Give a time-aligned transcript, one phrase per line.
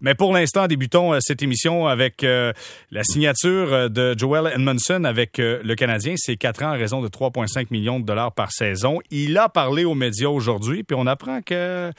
[0.00, 2.52] Mais pour l'instant, débutons euh, cette émission avec euh,
[2.90, 6.14] la signature euh, de Joel Edmondson avec le Canadien.
[6.16, 9.00] C'est quatre ans à raison de 3,5 millions de dollars par saison.
[9.10, 11.92] Il a parlé aux médias aujourd'hui, puis on apprend que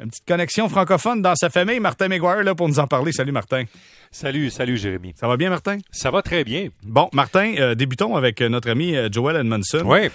[0.00, 1.80] une petite connexion francophone dans sa famille.
[1.80, 3.10] Martin McGuire là pour nous en parler.
[3.12, 3.64] Salut Martin.
[4.10, 5.12] Salut, salut Jérémy.
[5.16, 5.78] Ça va bien Martin?
[5.90, 6.68] Ça va très bien.
[6.84, 9.82] Bon, Martin, débutons avec notre ami Joel Edmondson.
[9.84, 10.08] Oui.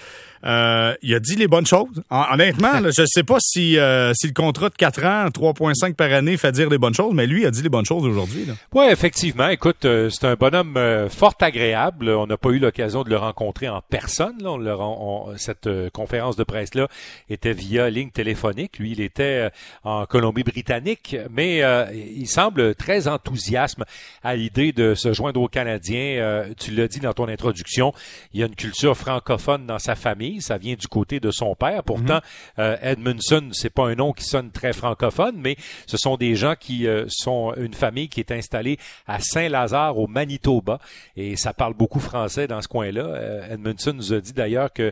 [0.45, 2.03] Euh, il a dit les bonnes choses.
[2.09, 6.11] honnêtement, je ne sais pas si, euh, si le contrat de 4 ans, 3,5 par
[6.11, 8.45] année, fait dire les bonnes choses, mais lui il a dit les bonnes choses aujourd'hui.
[8.73, 9.47] Oui, effectivement.
[9.47, 10.77] Écoute, euh, c'est un bonhomme
[11.09, 12.09] fort agréable.
[12.09, 14.35] On n'a pas eu l'occasion de le rencontrer en personne.
[14.41, 14.57] Là.
[15.37, 16.87] cette conférence de presse-là
[17.29, 18.79] était via ligne téléphonique.
[18.79, 19.49] Lui, il était
[19.83, 21.61] en Colombie-Britannique, mais
[21.93, 23.77] il semble très enthousiaste
[24.23, 26.45] à l'idée de se joindre aux Canadiens.
[26.57, 27.93] tu l'as dit dans ton introduction,
[28.33, 31.55] il y a une culture francophone dans sa famille ça vient du côté de son
[31.55, 31.83] père.
[31.83, 32.21] Pourtant, mhm.
[32.59, 35.55] euh, Edmundson, c'est pas un nom qui sonne très francophone, mais
[35.87, 38.77] ce sont des gens qui euh, sont une famille qui est installée
[39.07, 40.79] à Saint-Lazare au Manitoba
[41.15, 43.03] et ça parle beaucoup français dans ce coin-là.
[43.03, 44.91] Euh, Edmundson nous a dit d'ailleurs que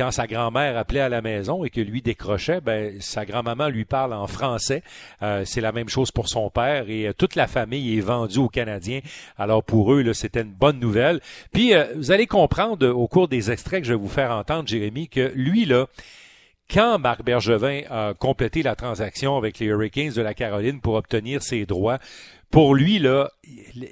[0.00, 3.84] quand sa grand-mère appelait à la maison et que lui décrochait, ben sa grand-maman lui
[3.84, 4.82] parle en français.
[5.22, 8.29] Euh, c'est la même chose pour son père et euh, toute la famille est vendue
[8.38, 9.00] aux Canadiens.
[9.38, 11.20] Alors pour eux, c'était une bonne nouvelle.
[11.52, 14.68] Puis euh, vous allez comprendre au cours des extraits que je vais vous faire entendre,
[14.68, 15.86] Jérémy, que lui là
[16.72, 21.42] quand Marc Bergevin a complété la transaction avec les Hurricanes de la Caroline pour obtenir
[21.42, 21.98] ses droits,
[22.50, 23.30] pour lui, là,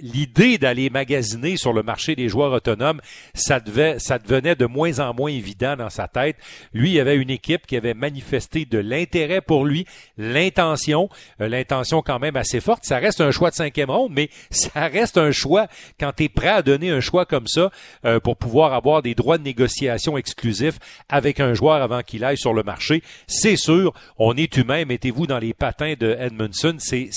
[0.03, 3.01] l'idée d'aller magasiner sur le marché des joueurs autonomes,
[3.35, 6.37] ça, devait, ça devenait de moins en moins évident dans sa tête.
[6.73, 11.09] Lui, il y avait une équipe qui avait manifesté de l'intérêt pour lui, l'intention,
[11.41, 12.85] euh, l'intention quand même assez forte.
[12.85, 16.29] Ça reste un choix de cinquième ronde, mais ça reste un choix quand tu es
[16.29, 17.71] prêt à donner un choix comme ça
[18.05, 20.79] euh, pour pouvoir avoir des droits de négociation exclusifs
[21.09, 23.03] avec un joueur avant qu'il aille sur le marché.
[23.29, 27.11] C'est sûr, on est humain, mettez-vous dans les patins de Edmondson, c'est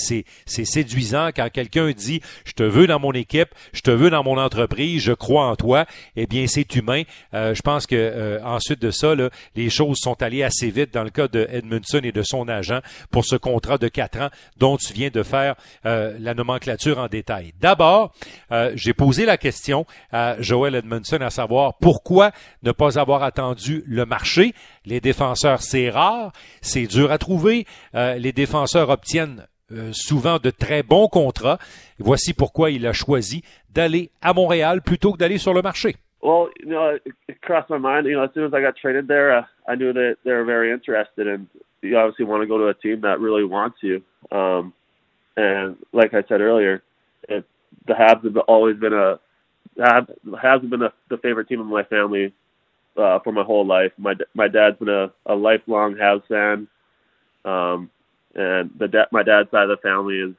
[0.46, 4.38] séduisant quand quelqu'un dit je te veux dans mon équipe, je te veux dans mon
[4.38, 7.02] entreprise, je crois en toi, eh bien c'est humain.
[7.34, 9.14] Euh, je pense que euh, ensuite de ça,
[9.54, 12.80] les choses sont allées assez vite dans le cas de Edmundson et de son agent
[13.10, 15.54] pour ce contrat de quatre ans dont tu viens de faire
[15.86, 17.52] euh, la nomenclature en détail.
[17.60, 18.12] D'abord,
[18.74, 22.32] j'ai posé la question à Joel Edmundson à savoir pourquoi
[22.62, 24.54] ne pas avoir attendu le marché.
[24.84, 27.66] Les défenseurs, c'est rare, c'est dur à trouver.
[27.94, 31.58] les défenseurs obtiennent euh, souvent de très bons contrats.
[31.98, 35.96] Voici pourquoi il a choisi d'aller à Montréal plutôt que d'aller sur le marché.
[36.22, 38.06] Well, you know, it crossed my mind.
[38.06, 40.44] You know, as soon as I got traded there, uh, I knew that they were
[40.44, 41.48] very interested, and
[41.82, 44.02] you obviously want to go to a team that really wants you.
[44.30, 44.72] Um,
[45.36, 46.82] and like I said earlier,
[47.28, 47.44] it,
[47.86, 49.18] the Habs have always been a
[49.78, 52.32] Habs have been a, the favorite team of my family
[52.96, 53.92] uh, for my whole life.
[53.98, 56.68] My my dad's been a, a lifelong Habs fan.
[57.44, 57.90] Um,
[58.34, 60.34] and the da- my dad's side of the family is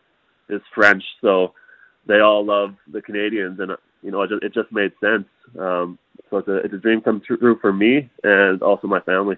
[0.50, 1.54] is French, so
[2.08, 3.72] they all love the Canadians, and
[4.02, 5.28] you know it just, it just made sense.
[6.30, 9.38] So it's a, it's a dream come true for me and also my family.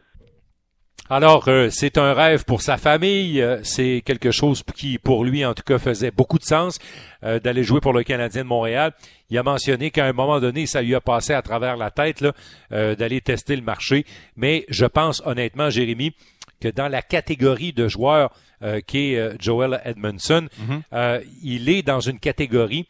[1.08, 3.40] Alors, euh, c'est un rêve pour sa famille.
[3.40, 6.80] Euh, c'est quelque chose qui, pour lui, en tout cas, faisait beaucoup de sens
[7.24, 8.92] euh, d'aller jouer pour le Canadien de Montréal.
[9.30, 12.26] Il a mentionné qu'à un moment donné, ça lui a passé à travers la tête
[12.72, 14.06] d'aller tester le marché.
[14.36, 16.16] Mais je pense honnêtement, Jérémy,
[16.60, 18.32] que dans la catégorie de joueurs
[18.66, 20.48] euh, qui est euh, Joel Edmondson.
[20.58, 20.82] Mhm.
[20.94, 22.88] Euh, il est dans une catégorie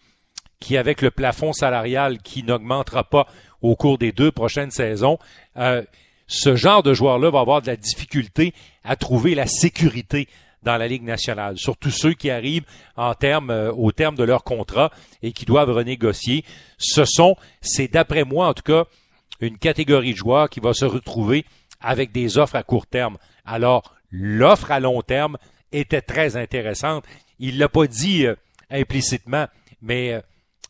[0.59, 3.27] qui, avec le plafond salarial qui n'augmentera pas
[3.61, 5.17] au cours des deux prochaines saisons,
[6.27, 10.27] ce genre de joueur-là va avoir de la difficulté à trouver la sécurité
[10.61, 12.65] dans la Ligue nationale, surtout ceux qui arrivent
[12.95, 13.13] en
[13.75, 14.91] au terme de leur contrat
[15.23, 16.45] et qui doivent renégocier.
[16.77, 18.85] Ce sont, c'est d'après moi en tout cas,
[19.41, 21.45] une catégorie de joueurs qui va se retrouver
[21.81, 23.17] avec des offres à court terme.
[23.45, 25.37] Alors, l'offre à long terme,
[25.79, 27.05] était très intéressante.
[27.39, 28.35] Il ne l'a pas dit euh,
[28.69, 29.47] implicitement,
[29.81, 30.21] mais euh,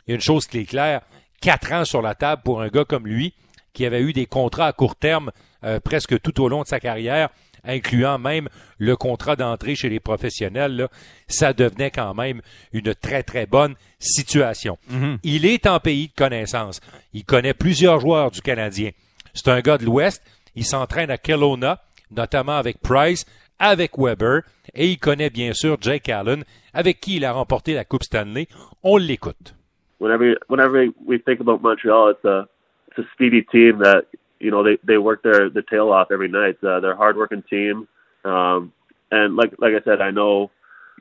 [0.08, 1.02] il y a une chose qui est claire.
[1.42, 3.34] Quatre ans sur la table pour un gars comme lui,
[3.74, 5.32] qui avait eu des contrats à court terme
[5.64, 7.30] euh, presque tout au long de sa carrière,
[7.64, 8.48] incluant même
[8.78, 10.88] le contrat d'entrée chez les professionnels,
[11.28, 12.42] ça devenait quand même
[12.74, 14.78] une très, très bonne situation.
[14.92, 15.18] Mm-hmm.
[15.24, 16.80] Il est en pays de connaissance.
[17.14, 18.92] Il connaît plusieurs joueurs du Canadien.
[19.34, 20.24] C'est un gars de l'Ouest.
[20.56, 23.26] Il s'entraîne à Kelowna, notamment avec Price,
[23.60, 24.42] avec Weber
[24.74, 26.44] et il connaît bien sûr Jake Allen,
[26.74, 28.48] avec qui il a remporté la Coupe Stanley.
[28.84, 29.56] On l'écoute.
[30.00, 32.48] Whenever, whenever we think about Montreal, it's a,
[32.90, 34.06] it's a speedy team that
[34.40, 36.58] you know they they work their their tail off every night.
[36.62, 37.88] Uh, they're a hardworking team,
[38.26, 38.74] um,
[39.10, 40.52] and like like I said, I know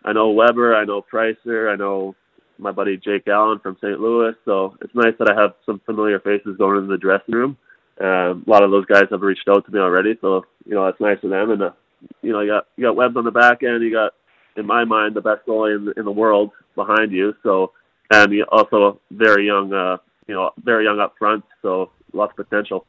[0.04, 2.14] I know Weber, I know Pricer, I know
[2.58, 4.00] my buddy Jake Allen from St.
[4.00, 4.34] Louis.
[4.44, 7.56] So it's nice that I have some familiar faces going into the dressing room.
[8.00, 10.86] Um, a lot of those guys have reached out to me already, so you know
[10.86, 11.70] it's nice of them, and uh,
[12.22, 14.12] you know, you got you got Webbs on the back end, you got
[14.56, 17.34] in my mind, the best goalie in, in the world behind you.
[17.42, 17.72] So,
[18.10, 21.44] and you also very young, uh, you know, very young up front.
[21.62, 22.86] So, lots of potential.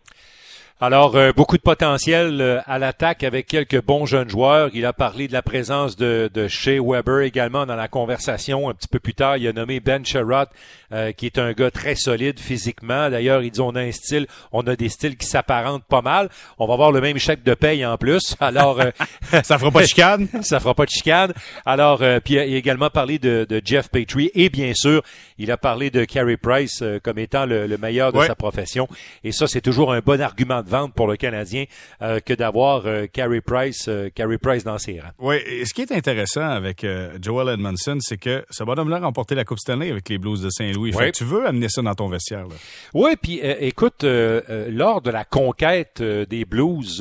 [0.82, 4.70] Alors, euh, beaucoup de potentiel euh, à l'attaque avec quelques bons jeunes joueurs.
[4.74, 8.74] Il a parlé de la présence de, de Shea Weber également dans la conversation un
[8.74, 9.38] petit peu plus tard.
[9.38, 10.50] Il a nommé Ben Sherrod,
[10.92, 13.10] euh, qui est un gars très solide physiquement.
[13.10, 16.28] D'ailleurs, il dit on a un style, on a des styles qui s'apparentent pas mal.
[16.60, 18.36] On va avoir le même chèque de paye en plus.
[18.42, 18.82] Alors,
[19.44, 20.28] ça fera pas de chicane?
[20.42, 21.32] ça fera pas de chicane.
[21.66, 25.04] Alors, puis il a également parlé de, de, Jeff Petrie et bien sûr,
[25.38, 28.90] il a parlé de Carey Price comme étant le, le meilleur de sa profession.
[29.24, 31.66] Et ça, c'est toujours un bon argument de vente pour le Canadien
[32.02, 35.12] euh, que d'avoir euh, Carey Price, euh, Carey Price dans ses rangs.
[35.20, 36.86] Oui, et ce qui est intéressant avec
[37.22, 40.50] Joel Edmondson, c'est que ce bonhomme-là a remporté la Coupe Stanley avec les Blues de
[40.50, 40.94] Saint-Louis.
[41.14, 42.46] Tu veux amener ça dans ton vestiaire.
[42.94, 46.98] Oui, puis écoute, lors de la conquête des Blues,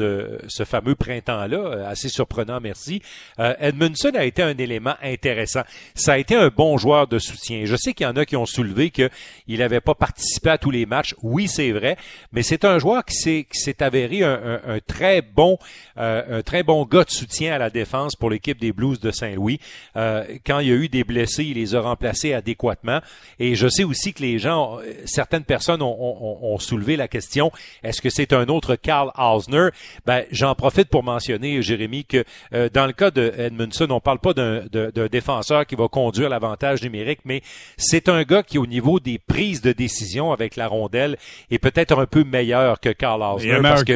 [0.47, 3.03] ce fameux printemps-là, assez surprenant, merci,
[3.39, 5.63] Edmondson a été un élément intéressant.
[5.95, 7.63] Ça a été un bon joueur de soutien.
[7.65, 9.11] Je sais qu'il y en a qui ont soulevé qu'il
[9.49, 11.15] n'avait pas participé à tous les matchs.
[11.23, 11.97] Oui, c'est vrai,
[12.33, 13.47] mais c'est un joueur qui s'est
[13.81, 15.59] avéré un, très bon,
[15.99, 19.11] euh, un très bon gars de soutien à la défense pour l'équipe des Blues de
[19.11, 19.61] Saint-Louis.
[19.97, 23.01] Euh, quand il y a eu des blessés, il les a remplacés adéquatement.
[23.39, 27.51] Et je sais aussi que les gens, certaines personnes ont, soulevé la question
[27.83, 29.69] est-ce que c'est un autre Karl Hausner?
[30.07, 34.19] Ben, j'en profite pour mentionner, Jérémy, que euh, dans le cas de Edmundson, on parle
[34.19, 37.43] pas d'un défenseur qui va conduire l'avantage numérique, mais
[37.77, 41.17] c'est un gars qui, au niveau des prises de décision avec la rondelle,
[41.51, 43.44] est peut-être un peu meilleur que Karl Hausner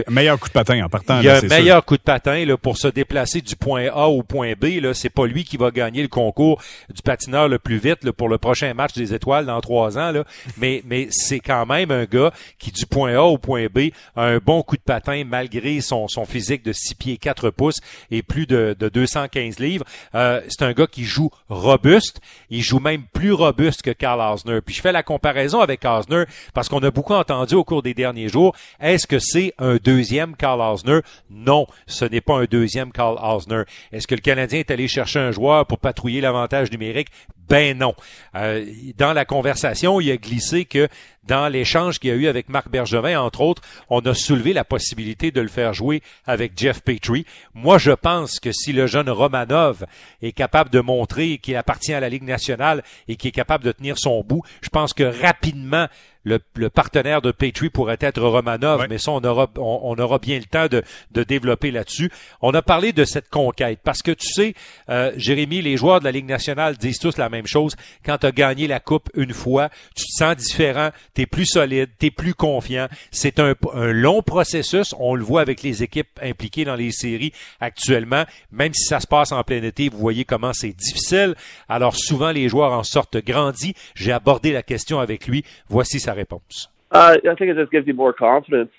[0.08, 1.20] meilleur coup de patin en partant.
[1.20, 4.08] Il y a un meilleur coup de patin là, pour se déplacer du point A
[4.08, 4.80] au point B.
[4.80, 6.62] Là, c'est pas lui qui va gagner le concours
[6.92, 10.12] du patineur le plus vite là, pour le prochain match des étoiles dans trois ans.
[10.12, 10.24] Là.
[10.56, 14.24] Mais, mais c'est quand même un gars qui, du point A au point B, a
[14.24, 17.78] un bon coup de patin malgré son, son physique de 6 pieds 4 pouces
[18.10, 19.84] et plus de, de 215 livres.
[20.14, 22.20] Euh, c'est un gars qui joue robuste.
[22.50, 24.60] Il joue même plus robuste que Karl Hausner.
[24.60, 26.24] Puis je fais la comparaison avec Hausner
[26.54, 28.54] parce qu'on a beaucoup entendu au cours des derniers jours.
[28.80, 31.00] Est-ce que c'est un deuxième Karl Hausner?
[31.30, 33.62] Non, ce n'est pas un deuxième Karl Hausner.
[33.92, 37.08] Est-ce que le Canadien est allé chercher un joueur pour patrouiller l'avantage numérique?
[37.48, 37.94] Ben non.
[38.34, 38.66] Euh,
[38.96, 40.88] dans la conversation, il a glissé que
[41.28, 44.64] dans l'échange qu'il y a eu avec Marc Bergevin, entre autres, on a soulevé la
[44.64, 47.26] possibilité de le faire jouer avec Jeff Petrie.
[47.54, 49.84] Moi, je pense que si le jeune Romanov
[50.22, 53.72] est capable de montrer qu'il appartient à la Ligue nationale et qu'il est capable de
[53.72, 55.86] tenir son bout, je pense que rapidement,
[56.24, 60.44] le, partenaire de Petrie pourrait être Romanov, mais ça, on aura, on, aura bien le
[60.44, 62.10] temps de, de développer là-dessus.
[62.40, 64.54] On a parlé de cette conquête parce que tu sais,
[64.88, 67.76] euh, Jérémy, les joueurs de la Ligue nationale disent tous la même chose.
[68.04, 71.46] Quand tu as gagné la Coupe une fois, tu te sens différent, tu es plus
[71.46, 72.88] solide, tu es plus confiant.
[73.10, 74.94] C'est un, long processus.
[74.98, 78.24] On le voit avec les équipes impliquées dans les séries actuellement.
[78.52, 81.34] Même si ça se passe en plein été, vous voyez comment c'est difficile.
[81.68, 83.74] Alors souvent, les joueurs en sortent grandis.
[83.94, 85.44] J'ai abordé la question avec lui.
[85.68, 86.70] Voici sa réponse?
[86.90, 88.70] Uh, I think it just gives you more confidence,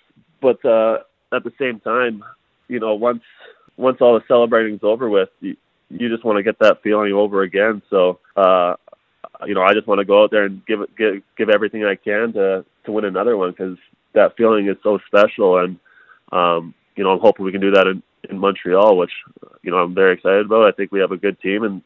[0.41, 0.97] but uh,
[1.31, 2.23] at the same time,
[2.67, 3.21] you know, once
[4.01, 5.29] all the celebrating's over with,
[5.89, 7.81] you just want to get that feeling over again.
[7.89, 8.75] So, uh,
[9.45, 11.95] you know, I just want to go out there and give give give everything I
[11.95, 13.77] can to to win another one because
[14.13, 15.79] that feeling is so special, and
[16.31, 19.11] um, you know, I'm hoping we can do that in in Montreal, which
[19.63, 20.67] you know I'm very excited about.
[20.67, 21.81] I think we have a good team, and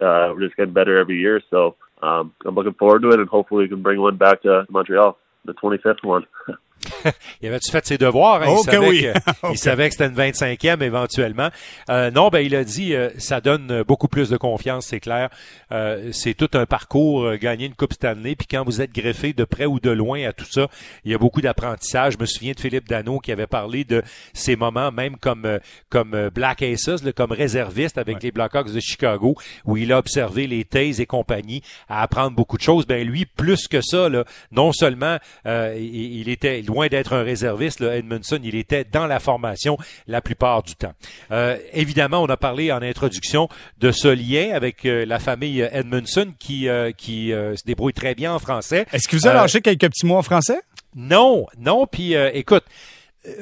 [0.00, 1.40] uh, we're just getting better every year.
[1.50, 4.66] So um, I'm looking forward to it, and hopefully we can bring one back to
[4.68, 6.26] Montreal, the 25th one.
[7.42, 8.42] il avait-tu fait ses devoirs?
[8.42, 8.56] Hein?
[8.58, 9.12] Il, savait
[9.52, 11.48] il, savait que, c'était une 25e éventuellement.
[11.88, 15.30] Euh, non, ben il a dit euh, ça donne beaucoup plus de confiance, c'est clair.
[15.72, 18.34] Euh, c'est tout un parcours, euh, gagner une Coupe Stanley.
[18.34, 20.68] Puis quand vous êtes greffé de près ou de loin à tout ça,
[21.04, 22.14] il y a beaucoup d'apprentissage.
[22.14, 25.58] Je me souviens de Philippe Dano qui avait parlé de ces moments, même comme euh,
[25.88, 30.64] comme Black Aces, comme réserviste avec les Blackhawks de Chicago, où il a observé les
[30.64, 32.86] Tays et compagnie à apprendre beaucoup de choses.
[32.86, 37.96] Ben lui, plus que ça, là, non seulement il était loin d'être un réserviste, là,
[37.96, 40.92] Edmondson, il était dans la formation la plupart du temps.
[41.32, 43.48] Euh, évidemment, on a parlé en introduction
[43.78, 48.32] de ce lien avec euh, la famille Edmondson qui, euh, qui se débrouille très bien
[48.32, 48.86] en français.
[48.92, 50.60] Est-ce que vous avez lâché quelques petits mots en français?
[50.94, 51.86] Non, non.
[51.86, 52.64] Puis écoute,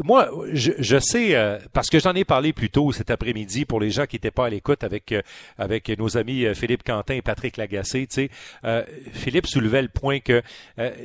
[0.02, 3.80] moi, je, je sais, euh, parce que j'en ai parlé plus tôt cet après-midi pour
[3.80, 5.22] les gens qui n'étaient pas à l'écoute avec, euh,
[5.56, 8.06] avec nos amis Philippe Quentin et Patrick Lagacé.
[8.06, 10.42] Tu sais, Philippe soulevait le point que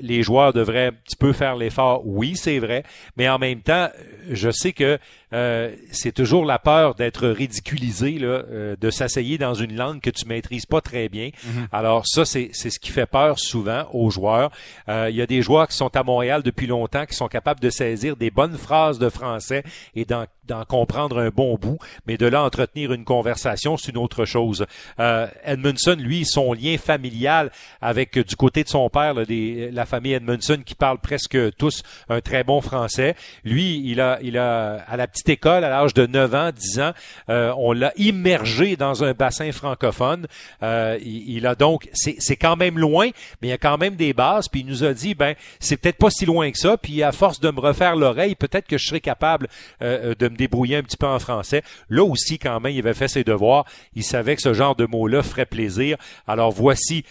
[0.02, 2.02] les joueurs devraient un petit peu faire l'effort.
[2.06, 2.84] Oui, c'est vrai,
[3.18, 3.90] mais en même temps,
[4.30, 4.98] je sais que
[5.34, 10.10] euh, c'est toujours la peur d'être ridiculisé, là, euh, de s'asseyer dans une langue que
[10.10, 11.30] tu maîtrises pas très bien.
[11.46, 11.68] Mhm.
[11.72, 14.52] Alors ça, c'est ce qui fait peur souvent aux joueurs.
[14.90, 17.60] Euh, il y a des joueurs qui sont à Montréal depuis longtemps, qui sont capables
[17.60, 19.64] de saisir des bonnes phrases de français
[19.96, 23.98] et dans d'en comprendre un bon bout, mais de là entretenir une conversation, c'est une
[23.98, 24.66] autre chose.
[25.00, 30.60] Euh, Edmondson, lui, son lien familial avec du côté de son père, la famille Edmondson
[30.66, 33.16] qui parle presque tous un très bon français.
[33.44, 36.80] Lui, il a, il a à la petite école, à l'âge de 9 ans, 10
[36.80, 36.92] ans,
[37.30, 40.28] euh, on l'a immergé dans un bassin francophone.
[40.62, 43.10] Euh, il, a donc, c'est quand même loin,
[43.42, 44.48] mais il y a quand même des bases.
[44.48, 46.78] Puis il nous a dit, ben, c'est peut-être pas si loin que ça.
[46.78, 49.48] Puis à force de me refaire l'oreille, peut-être que je serai capable
[49.82, 51.62] euh, de me débrouiller un petit peu en français.
[51.90, 53.66] Là aussi, quand même, il avait fait ses devoirs.
[53.96, 55.98] Il savait que ce genre de mots-là ferait plaisir.
[56.28, 57.06] Alors voici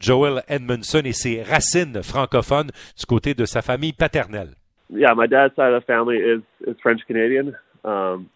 [0.00, 4.54] Joel Edmondson et ses racines francophones du côté de sa famille paternelle.
[4.90, 7.56] Yeah, my dad's side of the family is is French Canadian.
[7.84, 8.28] Um,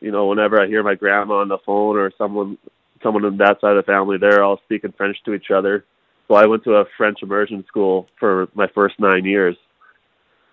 [0.00, 2.58] you know, whenever I hear my grandma on the phone or someone
[3.02, 5.84] someone on that side of the family, they're all speaking French to each other.
[6.28, 9.56] So I went to a French immersion school for my first nine years.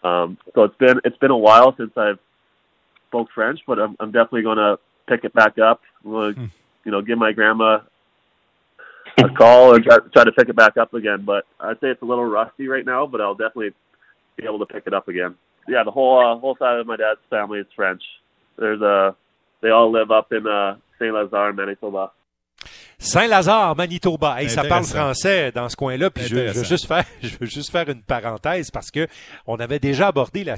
[0.04, 2.20] Um, so it's been it's been a while since I've
[3.08, 5.82] spoke French, but I'm, I'm definitely going to pick it back up.
[6.04, 6.46] I'm going to, hmm.
[6.86, 7.80] you know, give my grandma
[9.18, 11.24] a call and try, try to pick it back up again.
[11.26, 13.72] But I'd say it's a little rusty right now, but I'll definitely
[14.36, 15.36] be able to pick it up again.
[15.68, 18.02] Yeah, the whole uh, whole side of my dad's family is French.
[18.58, 19.16] There's a
[19.62, 22.12] they all live up in uh, Saint Lazare, Manitoba.
[23.00, 24.42] Saint-Lazare, Manitoba.
[24.42, 26.10] Hey, ça parle français dans ce coin-là.
[26.10, 29.08] Puis je, veux juste faire, je veux juste faire une parenthèse parce que
[29.46, 30.56] on avait déjà abordé la,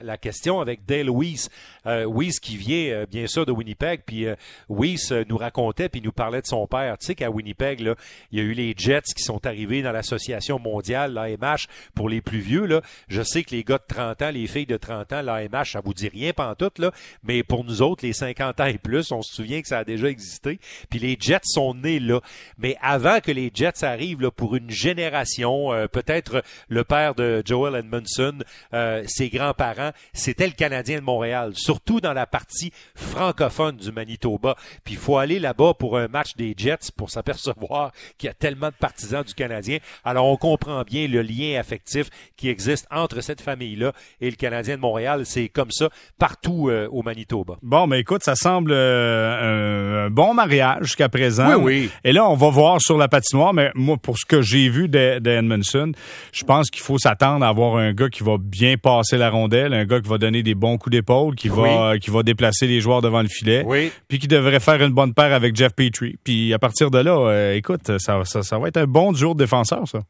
[0.00, 1.50] la, question avec Dale Weiss.
[1.86, 4.02] Euh, Weiss qui vient euh, bien sûr de Winnipeg.
[4.06, 4.36] Puis euh,
[4.68, 6.96] Weiss euh, nous racontait puis nous parlait de son père.
[6.96, 7.96] Tu sais qu'à Winnipeg, là,
[8.30, 11.66] il y a eu les Jets qui sont arrivés dans l'association mondiale, l'AMH,
[11.96, 12.66] pour les plus vieux.
[12.66, 12.82] Là.
[13.08, 15.80] Je sais que les gars de 30 ans, les filles de 30 ans, l'AMH, ça
[15.84, 16.92] vous dit rien pantoute, là.
[17.24, 19.84] Mais pour nous autres, les 50 ans et plus, on se souvient que ça a
[19.84, 20.60] déjà existé.
[20.88, 22.20] Puis les Jets sont là.
[22.58, 27.42] Mais avant que les Jets arrivent là, pour une génération, euh, peut-être le père de
[27.44, 28.38] Joel Edmondson,
[28.74, 34.56] euh, ses grands-parents, c'était le Canadien de Montréal, surtout dans la partie francophone du Manitoba.
[34.84, 38.34] Puis il faut aller là-bas pour un match des Jets pour s'apercevoir qu'il y a
[38.34, 39.78] tellement de partisans du Canadien.
[40.04, 44.76] Alors on comprend bien le lien affectif qui existe entre cette famille-là et le Canadien
[44.76, 45.22] de Montréal.
[45.24, 47.56] C'est comme ça partout euh, au Manitoba.
[47.62, 51.56] Bon, mais écoute, ça semble un bon mariage jusqu'à présent.
[51.56, 51.69] Oui, oui.
[52.04, 54.88] Et là, on va voir sur la patinoire, mais moi, pour ce que j'ai vu
[54.88, 55.92] d'Edmondson,
[56.32, 59.72] je pense qu'il faut s'attendre à avoir un gars qui va bien passer la rondelle,
[59.74, 62.80] un gars qui va donner des bons coups d'épaule, qui va qui va déplacer les
[62.80, 63.64] joueurs devant le filet,
[64.08, 66.16] puis qui devrait faire une bonne paire avec Jeff Petrie.
[66.24, 69.44] Puis à partir de là, euh, écoute, ça, ça, va être un bon jour de
[69.44, 70.00] défenseur, ça.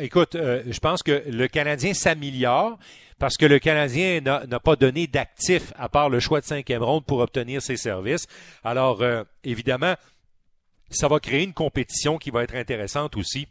[0.00, 2.78] Écoute, euh, je pense que le Canadien s'améliore
[3.18, 7.04] parce que le Canadien n'a pas donné d'actif à part le choix de cinquième ronde
[7.04, 8.26] pour obtenir ses services.
[8.64, 9.94] Alors, euh, évidemment,
[10.96, 13.46] ça va créer une compétition qui va être intéressante aussi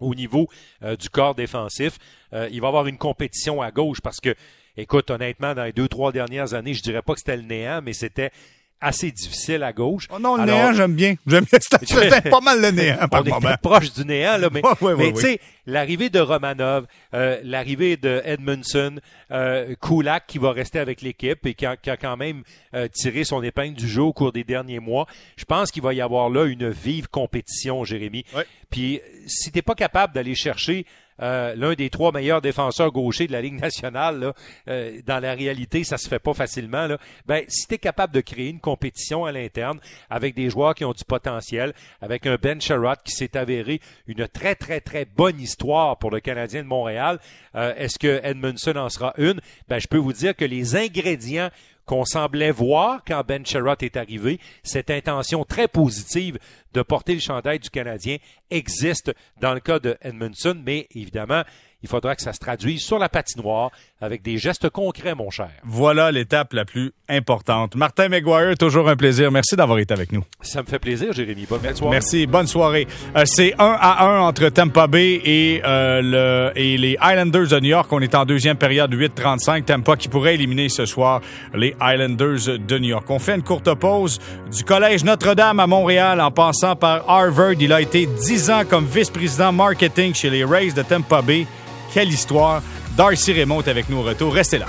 [0.00, 0.48] au niveau
[0.82, 1.98] euh, du corps défensif.
[2.32, 4.34] Euh, il va y avoir une compétition à gauche parce que,
[4.76, 7.80] écoute, honnêtement, dans les deux, trois dernières années, je dirais pas que c'était le néant,
[7.82, 8.30] mais c'était
[8.84, 10.06] assez difficile à gauche.
[10.10, 11.14] Oh non, le néant, j'aime bien.
[11.26, 11.46] J'aime
[11.82, 14.62] C'était pas mal le néant par on est proche du néant, là, mais,
[14.98, 19.00] mais tu sais, l'arrivée de Romanov, euh, l'arrivée de Edmondson,
[19.30, 22.42] euh, Kulak qui va rester avec l'équipe et qui a, quand même
[22.74, 25.94] euh, tiré son épingle du jeu au cours des derniers mois, je pense qu'il va
[25.94, 28.24] y avoir là une vive compétition, Jérémy.
[28.70, 30.84] Puis si t'es pas capable d'aller chercher
[31.22, 34.32] euh, l'un des trois meilleurs défenseurs gauchers de la Ligue nationale,
[34.68, 36.86] euh, dans la réalité, ça se fait pas facilement.
[36.86, 36.98] Là.
[37.26, 39.78] Ben, si tu es capable de créer une compétition à l'interne
[40.10, 44.26] avec des joueurs qui ont du potentiel, avec un Ben Sherrod qui s'est avéré une
[44.28, 47.18] très, très, très bonne histoire pour le Canadien de Montréal,
[47.54, 49.40] euh, est-ce que Edmondson en sera une?
[49.68, 51.50] Ben, je peux vous dire que les ingrédients
[51.86, 56.38] qu'on semblait voir quand Ben Sherrod est arrivé, cette intention très positive
[56.72, 58.16] de porter le chandail du Canadien
[58.50, 61.42] existe dans le cas de Edmondson, mais évidemment,
[61.84, 65.50] il faudra que ça se traduise sur la patinoire avec des gestes concrets, mon cher.
[65.64, 67.76] Voilà l'étape la plus importante.
[67.76, 69.30] Martin McGuire, toujours un plaisir.
[69.30, 70.24] Merci d'avoir été avec nous.
[70.40, 71.44] Ça me fait plaisir, Jérémy.
[71.46, 71.90] Bonne soirée.
[71.90, 72.26] Merci.
[72.26, 72.86] Bonne soirée.
[73.16, 77.60] Euh, c'est 1 à 1 entre Tampa Bay et, euh, le, et les Islanders de
[77.60, 77.92] New York.
[77.92, 79.66] On est en deuxième période 8-35.
[79.66, 81.20] Tampa qui pourrait éliminer ce soir
[81.52, 83.04] les Islanders de New York.
[83.10, 87.60] On fait une courte pause du Collège Notre-Dame à Montréal en passant par Harvard.
[87.60, 91.46] Il a été 10 ans comme vice-président marketing chez les Rays de Tampa Bay.
[91.94, 92.60] Quelle histoire!
[92.96, 94.34] Darcy Raymond est avec nous au retour.
[94.34, 94.66] Restez là.